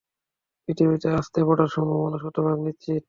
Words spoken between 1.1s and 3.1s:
আছড়ে পড়ার সম্ভাবনা শতভাগ নিশ্চিত!